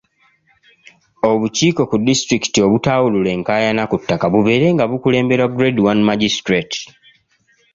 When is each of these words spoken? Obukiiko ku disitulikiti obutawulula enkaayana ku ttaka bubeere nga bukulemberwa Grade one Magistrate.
Obukiiko 1.29 1.81
ku 1.89 1.95
disitulikiti 2.07 2.59
obutawulula 2.67 3.29
enkaayana 3.35 3.83
ku 3.91 3.95
ttaka 4.01 4.25
bubeere 4.33 4.67
nga 4.75 4.85
bukulemberwa 4.91 5.47
Grade 5.55 5.79
one 5.91 6.01
Magistrate. 6.09 6.75